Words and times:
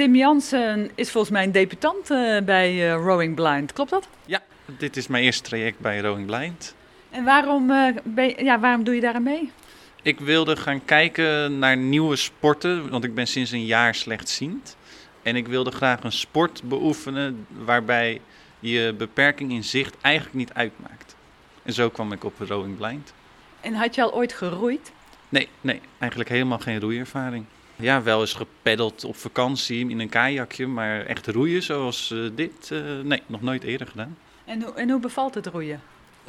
Tim 0.00 0.14
Jansen 0.14 0.90
is 0.94 1.10
volgens 1.10 1.32
mij 1.32 1.44
een 1.44 1.52
debutant 1.52 2.10
eh, 2.10 2.40
bij 2.44 2.74
uh, 2.74 2.92
Rowing 2.92 3.34
Blind. 3.34 3.72
Klopt 3.72 3.90
dat? 3.90 4.08
Ja, 4.26 4.42
dit 4.64 4.96
is 4.96 5.06
mijn 5.06 5.24
eerste 5.24 5.42
traject 5.42 5.78
bij 5.78 6.00
Rowing 6.00 6.26
Blind. 6.26 6.74
En 7.10 7.24
waarom, 7.24 7.70
uh, 7.70 7.88
je, 8.16 8.44
ja, 8.44 8.60
waarom 8.60 8.84
doe 8.84 8.94
je 8.94 9.00
daar 9.00 9.14
aan 9.14 9.22
mee? 9.22 9.50
Ik 10.02 10.20
wilde 10.20 10.56
gaan 10.56 10.84
kijken 10.84 11.58
naar 11.58 11.76
nieuwe 11.76 12.16
sporten, 12.16 12.90
want 12.90 13.04
ik 13.04 13.14
ben 13.14 13.26
sinds 13.26 13.50
een 13.50 13.64
jaar 13.64 13.94
slechtziend. 13.94 14.76
En 15.22 15.36
ik 15.36 15.48
wilde 15.48 15.70
graag 15.70 16.02
een 16.02 16.12
sport 16.12 16.62
beoefenen 16.62 17.46
waarbij 17.48 18.20
je 18.60 18.94
beperking 18.98 19.52
in 19.52 19.64
zicht 19.64 19.96
eigenlijk 20.00 20.34
niet 20.34 20.52
uitmaakt. 20.52 21.16
En 21.62 21.72
zo 21.72 21.90
kwam 21.90 22.12
ik 22.12 22.24
op 22.24 22.34
Rowing 22.38 22.76
Blind. 22.76 23.12
En 23.60 23.74
had 23.74 23.94
je 23.94 24.02
al 24.02 24.14
ooit 24.14 24.32
geroeid? 24.32 24.92
Nee, 25.28 25.48
nee, 25.60 25.80
eigenlijk 25.98 26.30
helemaal 26.30 26.58
geen 26.58 26.80
roeiervaring. 26.80 27.44
Ja, 27.80 28.02
wel 28.02 28.20
eens 28.20 28.32
gepeddeld 28.32 29.04
op 29.04 29.16
vakantie 29.16 29.88
in 29.88 30.00
een 30.00 30.08
kajakje, 30.08 30.66
maar 30.66 31.06
echt 31.06 31.26
roeien 31.26 31.62
zoals 31.62 32.10
uh, 32.10 32.30
dit, 32.34 32.70
uh, 32.72 33.00
nee, 33.02 33.22
nog 33.26 33.42
nooit 33.42 33.62
eerder 33.62 33.86
gedaan. 33.86 34.16
En, 34.44 34.62
hoe, 34.62 34.74
en 34.74 34.90
hoe 34.90 35.00
bevalt 35.00 35.34
het 35.34 35.46
roeien? 35.46 35.80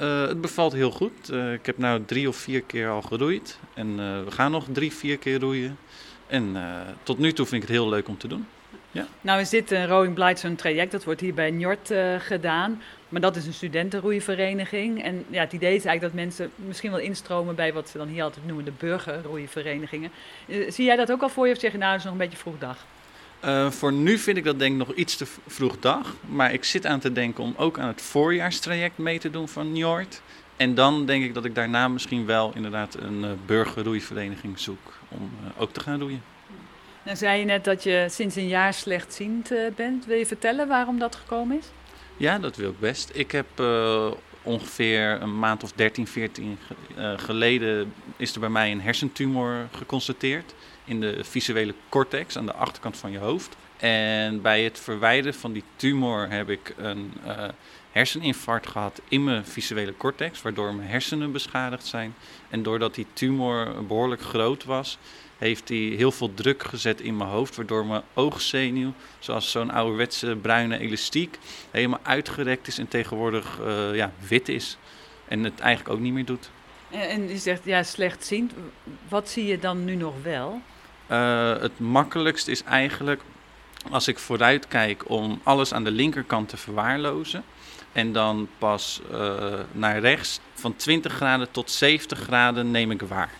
Uh, 0.00 0.26
het 0.26 0.40
bevalt 0.40 0.72
heel 0.72 0.90
goed. 0.90 1.32
ik 1.52 1.66
heb 1.66 1.78
nu 1.78 2.04
drie 2.04 2.28
of 2.28 2.36
vier 2.36 2.62
keer 2.62 2.88
al 2.88 3.02
geroeid 3.02 3.58
en 3.74 3.96
we 4.24 4.30
gaan 4.30 4.50
nog 4.50 4.66
drie, 4.72 4.92
vier 4.92 5.18
keer 5.18 5.40
roeien. 5.40 5.78
En 6.26 6.56
tot 7.02 7.18
nu 7.18 7.32
toe 7.32 7.46
vind 7.46 7.62
ik 7.62 7.68
het 7.68 7.76
heel 7.76 7.88
leuk 7.88 8.08
om 8.08 8.18
te 8.18 8.28
doen. 8.28 8.46
Ja. 8.90 9.06
Nou 9.20 9.40
is 9.40 9.48
dit 9.48 9.70
een 9.70 9.86
Rowing 9.86 10.14
Blight 10.14 10.38
zo'n 10.38 10.54
traject, 10.54 10.92
dat 10.92 11.04
wordt 11.04 11.20
hier 11.20 11.34
bij 11.34 11.50
Njord 11.50 11.92
gedaan. 12.18 12.82
Maar 13.10 13.20
dat 13.20 13.36
is 13.36 13.46
een 13.46 13.52
studentenroeivereniging. 13.52 15.02
En 15.02 15.24
ja, 15.28 15.40
het 15.40 15.52
idee 15.52 15.74
is 15.74 15.84
eigenlijk 15.84 16.00
dat 16.00 16.22
mensen 16.24 16.50
misschien 16.54 16.90
wel 16.90 17.00
instromen 17.00 17.54
bij 17.54 17.72
wat 17.72 17.88
ze 17.88 17.98
dan 17.98 18.08
hier 18.08 18.22
altijd 18.22 18.46
noemen 18.46 18.64
de 18.64 18.72
burgerroeiverenigingen. 18.78 20.10
Eh, 20.48 20.70
zie 20.70 20.84
jij 20.84 20.96
dat 20.96 21.12
ook 21.12 21.22
al 21.22 21.28
voor 21.28 21.46
je 21.46 21.52
of 21.52 21.60
zeg 21.60 21.72
je 21.72 21.78
nou, 21.78 21.90
dat 21.90 21.98
is 21.98 22.04
nog 22.04 22.12
een 22.12 22.18
beetje 22.18 22.38
vroeg 22.38 22.58
dag? 22.58 22.86
Uh, 23.44 23.70
voor 23.70 23.92
nu 23.92 24.18
vind 24.18 24.36
ik 24.36 24.44
dat 24.44 24.58
denk 24.58 24.72
ik 24.72 24.86
nog 24.86 24.96
iets 24.96 25.16
te 25.16 25.26
vroeg 25.46 25.78
dag. 25.78 26.14
Maar 26.20 26.52
ik 26.52 26.64
zit 26.64 26.86
aan 26.86 27.00
te 27.00 27.12
denken 27.12 27.44
om 27.44 27.54
ook 27.56 27.78
aan 27.78 27.88
het 27.88 28.02
voorjaarstraject 28.02 28.98
mee 28.98 29.18
te 29.18 29.30
doen 29.30 29.48
van 29.48 29.72
Njord. 29.72 30.22
En 30.56 30.74
dan 30.74 31.06
denk 31.06 31.24
ik 31.24 31.34
dat 31.34 31.44
ik 31.44 31.54
daarna 31.54 31.88
misschien 31.88 32.26
wel 32.26 32.52
inderdaad 32.54 32.94
een 32.94 33.22
uh, 33.22 33.30
burgerroeivereniging 33.46 34.58
zoek 34.58 34.98
om 35.08 35.30
uh, 35.44 35.62
ook 35.62 35.72
te 35.72 35.80
gaan 35.80 36.00
roeien. 36.00 36.22
Nou 37.02 37.16
zei 37.16 37.38
je 37.38 37.44
net 37.44 37.64
dat 37.64 37.82
je 37.82 38.06
sinds 38.10 38.36
een 38.36 38.48
jaar 38.48 38.74
slechtziend 38.74 39.52
bent. 39.76 40.06
Wil 40.06 40.16
je 40.16 40.26
vertellen 40.26 40.68
waarom 40.68 40.98
dat 40.98 41.16
gekomen 41.16 41.58
is? 41.58 41.66
Ja, 42.20 42.38
dat 42.38 42.56
wil 42.56 42.70
ik 42.70 42.80
best. 42.80 43.10
Ik 43.14 43.30
heb 43.30 43.46
uh, 43.60 44.10
ongeveer 44.42 45.22
een 45.22 45.38
maand 45.38 45.62
of 45.62 45.72
13, 45.72 46.06
14 46.06 46.58
uh, 46.98 47.18
geleden 47.18 47.92
is 48.16 48.34
er 48.34 48.40
bij 48.40 48.48
mij 48.48 48.70
een 48.70 48.80
hersentumor 48.80 49.68
geconstateerd 49.76 50.54
in 50.84 51.00
de 51.00 51.24
visuele 51.24 51.74
cortex 51.88 52.36
aan 52.36 52.46
de 52.46 52.52
achterkant 52.52 52.96
van 52.96 53.10
je 53.10 53.18
hoofd. 53.18 53.56
En 53.76 54.42
bij 54.42 54.64
het 54.64 54.78
verwijderen 54.78 55.34
van 55.34 55.52
die 55.52 55.64
tumor 55.76 56.30
heb 56.30 56.50
ik 56.50 56.74
een 56.76 57.12
uh, 57.26 57.44
herseninfarct 57.92 58.66
gehad 58.66 59.00
in 59.08 59.24
mijn 59.24 59.46
visuele 59.46 59.96
cortex, 59.96 60.42
waardoor 60.42 60.74
mijn 60.74 60.88
hersenen 60.88 61.32
beschadigd 61.32 61.86
zijn. 61.86 62.14
En 62.48 62.62
doordat 62.62 62.94
die 62.94 63.06
tumor 63.12 63.84
behoorlijk 63.86 64.22
groot 64.22 64.64
was, 64.64 64.98
heeft 65.38 65.68
hij 65.68 65.78
heel 65.78 66.12
veel 66.12 66.34
druk 66.34 66.62
gezet 66.62 67.00
in 67.00 67.16
mijn 67.16 67.30
hoofd, 67.30 67.56
waardoor 67.56 67.86
mijn 67.86 68.02
oogzenuw, 68.14 68.92
zoals 69.18 69.50
zo'n 69.50 69.70
ouderwetse 69.70 70.36
bruine 70.36 70.78
elastiek, 70.78 71.38
helemaal 71.70 72.00
uitgerekt 72.02 72.66
is 72.66 72.78
en 72.78 72.88
tegenwoordig 72.88 73.58
uh, 73.60 73.94
ja, 73.94 74.12
wit 74.28 74.48
is. 74.48 74.76
En 75.28 75.44
het 75.44 75.60
eigenlijk 75.60 75.94
ook 75.94 76.00
niet 76.00 76.12
meer 76.12 76.24
doet. 76.24 76.50
En 76.90 77.28
je 77.28 77.38
zegt 77.38 77.64
ja, 77.64 77.82
slechtziend. 77.82 78.52
Wat 79.08 79.28
zie 79.28 79.46
je 79.46 79.58
dan 79.58 79.84
nu 79.84 79.94
nog 79.94 80.14
wel? 80.22 80.60
Uh, 81.10 81.60
het 81.60 81.78
makkelijkst 81.78 82.48
is 82.48 82.62
eigenlijk 82.64 83.22
als 83.90 84.08
ik 84.08 84.18
vooruit 84.18 84.68
kijk 84.68 85.08
om 85.08 85.40
alles 85.42 85.72
aan 85.72 85.84
de 85.84 85.90
linkerkant 85.90 86.48
te 86.48 86.56
verwaarlozen. 86.56 87.44
En 87.92 88.12
dan 88.12 88.48
pas 88.58 89.00
uh, 89.12 89.52
naar 89.72 89.98
rechts 90.00 90.40
van 90.54 90.76
20 90.76 91.12
graden 91.12 91.50
tot 91.50 91.70
70 91.70 92.18
graden 92.18 92.70
neem 92.70 92.90
ik 92.90 93.02
waar. 93.02 93.30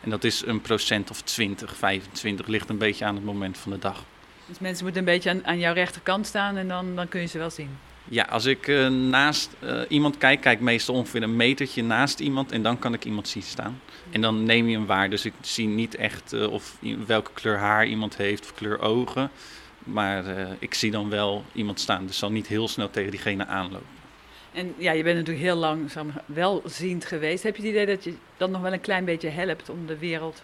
En 0.00 0.10
dat 0.10 0.24
is 0.24 0.46
een 0.46 0.60
procent 0.60 1.10
of 1.10 1.22
20, 1.22 1.76
25, 1.76 2.46
ligt 2.46 2.68
een 2.68 2.78
beetje 2.78 3.04
aan 3.04 3.14
het 3.14 3.24
moment 3.24 3.58
van 3.58 3.72
de 3.72 3.78
dag. 3.78 4.04
Dus 4.46 4.58
mensen 4.58 4.84
moeten 4.84 5.02
een 5.02 5.08
beetje 5.12 5.30
aan, 5.30 5.46
aan 5.46 5.58
jouw 5.58 5.72
rechterkant 5.72 6.26
staan 6.26 6.56
en 6.56 6.68
dan, 6.68 6.96
dan 6.96 7.08
kun 7.08 7.20
je 7.20 7.26
ze 7.26 7.38
wel 7.38 7.50
zien? 7.50 7.78
Ja, 8.10 8.24
als 8.24 8.44
ik 8.44 8.66
uh, 8.66 8.88
naast 8.88 9.50
uh, 9.64 9.80
iemand 9.88 10.16
kijk, 10.18 10.40
kijk 10.40 10.60
meestal 10.60 10.94
ongeveer 10.94 11.22
een 11.22 11.36
metertje 11.36 11.82
naast 11.82 12.20
iemand 12.20 12.52
en 12.52 12.62
dan 12.62 12.78
kan 12.78 12.94
ik 12.94 13.04
iemand 13.04 13.28
zien 13.28 13.42
staan. 13.42 13.80
En 14.10 14.20
dan 14.20 14.44
neem 14.44 14.68
je 14.68 14.76
hem 14.76 14.86
waar. 14.86 15.10
Dus 15.10 15.24
ik 15.24 15.32
zie 15.40 15.66
niet 15.66 15.94
echt 15.94 16.32
uh, 16.32 16.52
of 16.52 16.76
welke 17.06 17.30
kleur 17.34 17.58
haar 17.58 17.86
iemand 17.86 18.16
heeft 18.16 18.44
of 18.44 18.54
kleur 18.54 18.80
ogen. 18.80 19.30
Maar 19.78 20.24
ik 20.58 20.74
zie 20.74 20.90
dan 20.90 21.10
wel 21.10 21.44
iemand 21.52 21.80
staan. 21.80 22.06
Dus 22.06 22.18
zal 22.18 22.30
niet 22.30 22.46
heel 22.46 22.68
snel 22.68 22.90
tegen 22.90 23.10
diegene 23.10 23.46
aanlopen. 23.46 23.96
En 24.52 24.74
ja, 24.76 24.92
je 24.92 25.02
bent 25.02 25.16
natuurlijk 25.16 25.46
heel 25.46 25.56
lang 25.56 25.92
welziend 26.26 27.04
geweest. 27.04 27.42
Heb 27.42 27.56
je 27.56 27.62
het 27.62 27.70
idee 27.70 27.86
dat 27.86 28.04
je 28.04 28.14
dan 28.36 28.50
nog 28.50 28.60
wel 28.60 28.72
een 28.72 28.80
klein 28.80 29.04
beetje 29.04 29.28
helpt 29.28 29.68
om 29.68 29.86
de 29.86 29.98
wereld 29.98 30.42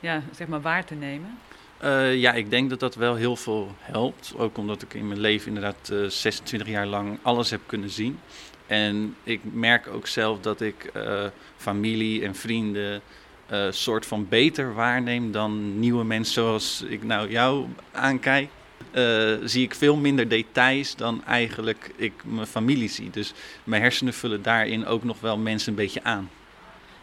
ja, 0.00 0.22
zeg 0.34 0.46
maar 0.46 0.60
waar 0.60 0.84
te 0.84 0.94
nemen? 0.94 1.38
Uh, 1.84 2.16
ja, 2.16 2.32
ik 2.32 2.50
denk 2.50 2.70
dat 2.70 2.80
dat 2.80 2.94
wel 2.94 3.14
heel 3.14 3.36
veel 3.36 3.74
helpt. 3.78 4.34
Ook 4.36 4.58
omdat 4.58 4.82
ik 4.82 4.94
in 4.94 5.08
mijn 5.08 5.20
leven 5.20 5.48
inderdaad 5.48 5.90
uh, 5.92 6.06
26 6.06 6.68
jaar 6.68 6.86
lang 6.86 7.18
alles 7.22 7.50
heb 7.50 7.60
kunnen 7.66 7.90
zien. 7.90 8.18
En 8.66 9.16
ik 9.22 9.40
merk 9.42 9.86
ook 9.86 10.06
zelf 10.06 10.40
dat 10.40 10.60
ik 10.60 10.90
uh, 10.96 11.24
familie 11.56 12.24
en 12.24 12.34
vrienden 12.34 13.00
soort 13.70 14.06
van 14.06 14.28
beter 14.28 14.74
waarneem 14.74 15.32
dan 15.32 15.78
nieuwe 15.78 16.04
mensen 16.04 16.34
zoals 16.34 16.84
ik 16.88 17.02
nou 17.02 17.30
jou 17.30 17.66
aankijk 17.92 18.48
uh, 18.92 19.36
zie 19.44 19.64
ik 19.64 19.74
veel 19.74 19.96
minder 19.96 20.28
details 20.28 20.96
dan 20.96 21.24
eigenlijk 21.24 21.90
ik 21.96 22.12
mijn 22.24 22.46
familie 22.46 22.88
zie. 22.88 23.10
Dus 23.10 23.32
mijn 23.64 23.82
hersenen 23.82 24.14
vullen 24.14 24.42
daarin 24.42 24.86
ook 24.86 25.04
nog 25.04 25.20
wel 25.20 25.38
mensen 25.38 25.68
een 25.68 25.78
beetje 25.78 26.04
aan. 26.04 26.30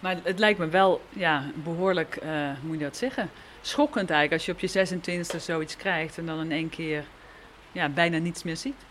Maar 0.00 0.16
het 0.22 0.38
lijkt 0.38 0.58
me 0.58 0.68
wel 0.68 1.02
ja, 1.08 1.44
behoorlijk, 1.54 2.18
uh, 2.24 2.50
moet 2.62 2.78
je 2.78 2.84
dat 2.84 2.96
zeggen, 2.96 3.30
schokkend 3.60 4.10
eigenlijk 4.10 4.32
als 4.32 4.46
je 4.46 4.52
op 4.52 4.60
je 4.60 4.96
26e 5.36 5.40
zoiets 5.40 5.76
krijgt 5.76 6.18
en 6.18 6.26
dan 6.26 6.40
in 6.40 6.52
één 6.52 6.68
keer 6.68 7.04
ja, 7.72 7.88
bijna 7.88 8.18
niets 8.18 8.42
meer 8.42 8.56
ziet. 8.56 8.86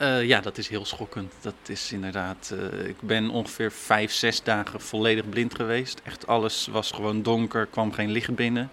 Uh, 0.00 0.24
ja, 0.24 0.40
dat 0.40 0.58
is 0.58 0.68
heel 0.68 0.84
schokkend. 0.84 1.34
Dat 1.40 1.54
is 1.66 1.92
inderdaad. 1.92 2.54
Uh, 2.54 2.88
ik 2.88 3.00
ben 3.00 3.30
ongeveer 3.30 3.72
vijf, 3.72 4.12
zes 4.12 4.42
dagen 4.42 4.80
volledig 4.80 5.28
blind 5.28 5.54
geweest. 5.54 6.00
Echt 6.04 6.26
alles 6.26 6.66
was 6.66 6.90
gewoon 6.90 7.22
donker, 7.22 7.66
kwam 7.66 7.92
geen 7.92 8.10
licht 8.10 8.34
binnen. 8.34 8.70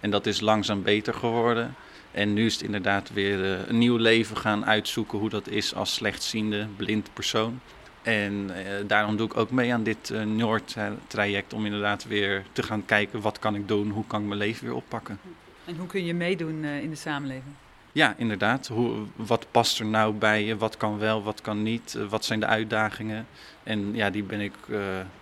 En 0.00 0.10
dat 0.10 0.26
is 0.26 0.40
langzaam 0.40 0.82
beter 0.82 1.14
geworden. 1.14 1.74
En 2.10 2.32
nu 2.32 2.46
is 2.46 2.52
het 2.52 2.62
inderdaad 2.62 3.12
weer 3.12 3.38
uh, 3.38 3.68
een 3.68 3.78
nieuw 3.78 3.96
leven 3.96 4.36
gaan 4.36 4.66
uitzoeken 4.66 5.18
hoe 5.18 5.28
dat 5.28 5.48
is 5.48 5.74
als 5.74 5.94
slechtziende, 5.94 6.66
blind 6.76 7.10
persoon. 7.12 7.60
En 8.02 8.50
daarom 8.86 9.16
doe 9.16 9.26
ik 9.26 9.36
ook 9.36 9.50
mee 9.50 9.72
aan 9.72 9.82
dit 9.82 10.12
Noord-traject 10.24 11.52
om 11.52 11.64
inderdaad 11.64 12.04
weer 12.04 12.44
te 12.52 12.62
gaan 12.62 12.84
kijken 12.84 13.20
wat 13.20 13.38
kan 13.38 13.54
ik 13.54 13.68
doen, 13.68 13.90
hoe 13.90 14.04
kan 14.06 14.20
ik 14.20 14.26
mijn 14.26 14.38
leven 14.38 14.66
weer 14.66 14.74
oppakken. 14.74 15.18
En 15.64 15.76
hoe 15.76 15.86
kun 15.86 16.04
je 16.04 16.14
meedoen 16.14 16.64
in 16.64 16.90
de 16.90 16.96
samenleving? 16.96 17.54
Ja, 17.96 18.14
inderdaad. 18.16 18.66
Hoe, 18.66 18.94
wat 19.14 19.46
past 19.50 19.78
er 19.78 19.86
nou 19.86 20.14
bij 20.14 20.44
je? 20.44 20.56
Wat 20.56 20.76
kan 20.76 20.98
wel, 20.98 21.22
wat 21.22 21.40
kan 21.40 21.62
niet? 21.62 21.98
wat 22.08 22.24
zijn 22.24 22.40
de 22.40 22.46
uitdagingen? 22.46 23.26
En 23.62 23.94
ja, 23.94 24.10
die 24.10 24.22
ben 24.22 24.40
ik 24.40 24.54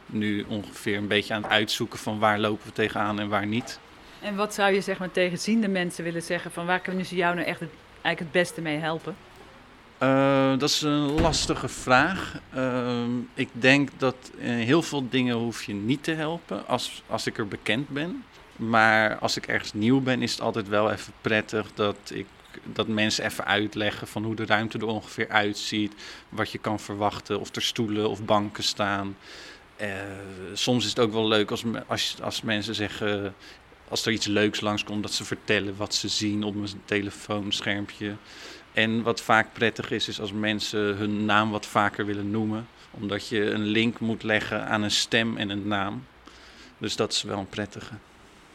nu 0.06 0.44
ongeveer 0.48 0.96
een 0.96 1.08
beetje 1.08 1.34
aan 1.34 1.42
het 1.42 1.50
uitzoeken 1.50 1.98
van 1.98 2.18
waar 2.18 2.38
lopen 2.38 2.66
we 2.66 2.72
tegenaan 2.72 3.20
en 3.20 3.28
waar 3.28 3.46
niet. 3.46 3.78
En 4.20 4.36
wat 4.36 4.54
zou 4.54 4.72
je 4.72 4.80
zeg 4.80 4.98
maar, 4.98 5.10
tegen 5.10 5.38
ziende 5.38 5.68
mensen 5.68 6.04
willen 6.04 6.22
zeggen? 6.22 6.50
Van 6.50 6.66
waar 6.66 6.80
kunnen 6.80 7.06
ze 7.06 7.16
jou 7.16 7.34
nou 7.34 7.46
echt 7.46 7.60
het, 7.60 7.70
eigenlijk 8.02 8.18
het 8.18 8.42
beste 8.42 8.60
mee 8.60 8.78
helpen? 8.78 9.16
Uh, 10.02 10.58
dat 10.58 10.68
is 10.68 10.82
een 10.82 11.20
lastige 11.20 11.68
vraag. 11.68 12.38
Uh, 12.56 13.02
ik 13.34 13.48
denk 13.52 13.88
dat 13.96 14.16
in 14.36 14.48
heel 14.48 14.82
veel 14.82 15.08
dingen 15.08 15.36
hoef 15.36 15.62
je 15.62 15.74
niet 15.74 16.04
te 16.04 16.12
helpen 16.12 16.66
als, 16.66 17.02
als 17.06 17.26
ik 17.26 17.38
er 17.38 17.48
bekend 17.48 17.88
ben. 17.88 18.24
Maar 18.56 19.18
als 19.18 19.36
ik 19.36 19.46
ergens 19.46 19.72
nieuw 19.72 20.00
ben, 20.00 20.22
is 20.22 20.32
het 20.32 20.40
altijd 20.40 20.68
wel 20.68 20.90
even 20.90 21.12
prettig 21.20 21.74
dat, 21.74 21.96
ik, 22.12 22.26
dat 22.62 22.88
mensen 22.88 23.24
even 23.24 23.44
uitleggen 23.44 24.06
van 24.06 24.24
hoe 24.24 24.34
de 24.34 24.46
ruimte 24.46 24.78
er 24.78 24.86
ongeveer 24.86 25.28
uitziet. 25.28 25.94
Wat 26.28 26.50
je 26.50 26.58
kan 26.58 26.80
verwachten, 26.80 27.40
of 27.40 27.56
er 27.56 27.62
stoelen 27.62 28.10
of 28.10 28.24
banken 28.24 28.64
staan. 28.64 29.16
Uh, 29.80 29.88
soms 30.52 30.84
is 30.84 30.90
het 30.90 30.98
ook 30.98 31.12
wel 31.12 31.28
leuk 31.28 31.50
als, 31.50 31.64
als, 31.86 32.16
als 32.22 32.42
mensen 32.42 32.74
zeggen: 32.74 33.34
als 33.88 34.06
er 34.06 34.12
iets 34.12 34.26
leuks 34.26 34.60
langskomt, 34.60 35.02
dat 35.02 35.12
ze 35.12 35.24
vertellen 35.24 35.76
wat 35.76 35.94
ze 35.94 36.08
zien 36.08 36.42
op 36.42 36.54
een 36.54 36.68
telefoonschermpje. 36.84 38.16
En 38.72 39.02
wat 39.02 39.20
vaak 39.20 39.52
prettig 39.52 39.90
is, 39.90 40.08
is 40.08 40.20
als 40.20 40.32
mensen 40.32 40.96
hun 40.96 41.24
naam 41.24 41.50
wat 41.50 41.66
vaker 41.66 42.06
willen 42.06 42.30
noemen. 42.30 42.68
Omdat 42.90 43.28
je 43.28 43.50
een 43.50 43.64
link 43.64 44.00
moet 44.00 44.22
leggen 44.22 44.66
aan 44.66 44.82
een 44.82 44.90
stem 44.90 45.36
en 45.36 45.50
een 45.50 45.68
naam. 45.68 46.04
Dus 46.78 46.96
dat 46.96 47.12
is 47.12 47.22
wel 47.22 47.38
een 47.38 47.48
prettige. 47.48 47.94